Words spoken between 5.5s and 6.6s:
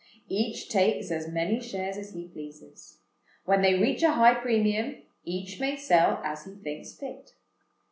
may sell as he